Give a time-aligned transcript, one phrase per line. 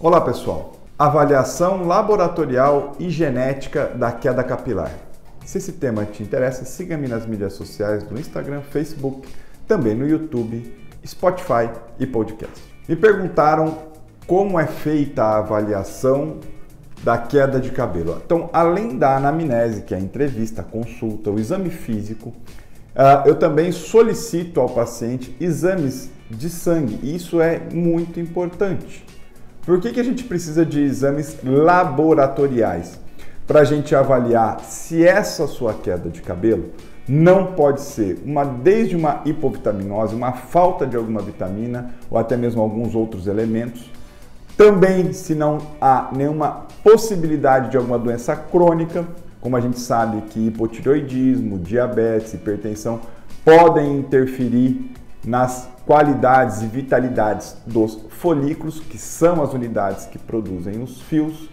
[0.00, 4.92] Olá pessoal, avaliação laboratorial e genética da queda capilar.
[5.44, 9.28] Se esse tema te interessa, siga-me nas mídias sociais do Instagram, Facebook,
[9.66, 10.72] também no YouTube,
[11.04, 12.62] Spotify e podcast.
[12.88, 13.76] Me perguntaram
[14.24, 16.38] como é feita a avaliação
[17.02, 18.22] da queda de cabelo.
[18.24, 22.32] Então, além da anamnese, que é a entrevista, a consulta, o exame físico,
[22.94, 27.00] ah, eu também solicito ao paciente exames de sangue.
[27.02, 29.17] Isso é muito importante.
[29.68, 32.98] Por que, que a gente precisa de exames laboratoriais?
[33.46, 36.70] Para a gente avaliar se essa sua queda de cabelo
[37.06, 42.62] não pode ser uma desde uma hipovitaminose, uma falta de alguma vitamina ou até mesmo
[42.62, 43.90] alguns outros elementos.
[44.56, 49.06] Também se não há nenhuma possibilidade de alguma doença crônica,
[49.38, 53.02] como a gente sabe que hipotireoidismo, diabetes, hipertensão
[53.44, 54.92] podem interferir
[55.28, 61.50] nas qualidades e vitalidades dos folículos, que são as unidades que produzem os fios,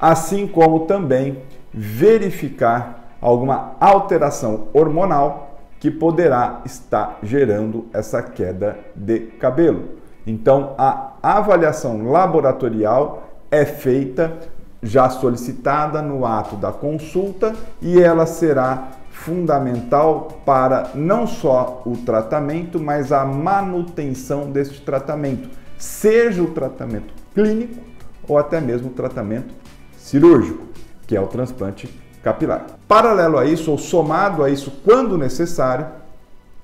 [0.00, 1.42] assim como também
[1.74, 9.98] verificar alguma alteração hormonal que poderá estar gerando essa queda de cabelo.
[10.24, 14.38] Então, a avaliação laboratorial é feita
[14.80, 22.80] já solicitada no ato da consulta e ela será fundamental para não só o tratamento,
[22.80, 27.80] mas a manutenção deste tratamento, seja o tratamento clínico
[28.26, 29.54] ou até mesmo o tratamento
[29.96, 30.66] cirúrgico,
[31.06, 31.88] que é o transplante
[32.22, 32.66] capilar.
[32.88, 35.86] Paralelo a isso, ou somado a isso, quando necessário,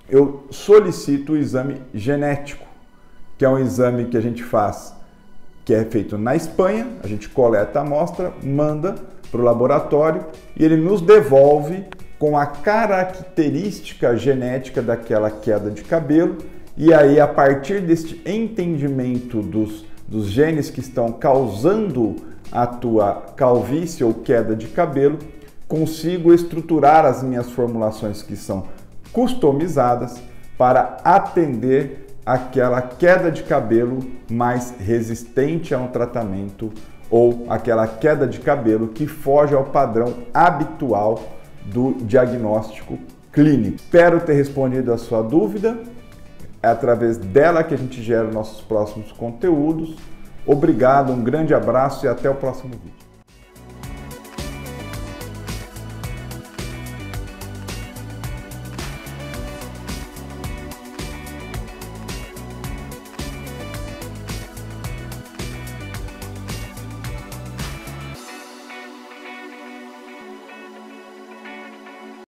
[0.08, 2.64] eu solicito o exame genético,
[3.36, 4.94] que é um exame que a gente faz,
[5.64, 8.94] que é feito na Espanha, a gente coleta a amostra, manda
[9.30, 10.24] para o laboratório
[10.56, 11.84] e ele nos devolve
[12.18, 16.38] com a característica genética daquela queda de cabelo,
[16.76, 22.16] e aí, a partir deste entendimento dos, dos genes que estão causando
[22.52, 25.18] a tua calvície ou queda de cabelo,
[25.66, 28.66] consigo estruturar as minhas formulações que são
[29.12, 30.20] customizadas
[30.56, 34.00] para atender aquela queda de cabelo
[34.30, 36.72] mais resistente a um tratamento
[37.08, 41.20] ou aquela queda de cabelo que foge ao padrão habitual
[41.66, 42.98] do diagnóstico
[43.32, 43.76] clínico.
[43.76, 45.78] Espero ter respondido a sua dúvida.
[46.62, 49.96] É através dela que a gente gera nossos próximos conteúdos.
[50.46, 53.05] Obrigado, um grande abraço e até o próximo vídeo.